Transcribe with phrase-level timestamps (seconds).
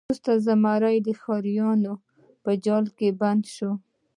[0.07, 1.93] وروسته زمری د ښکاریانو
[2.43, 3.71] په جال کې بند شو.